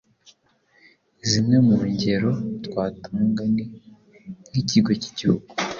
[1.29, 2.31] Zimwe mu ngero
[2.65, 3.63] twatanga ni
[4.49, 5.47] nk’Ikigo k’Igihugu